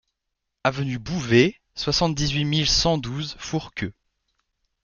[0.63, 3.93] Avenue Bouvet, soixante-dix-huit mille cent douze Fourqueux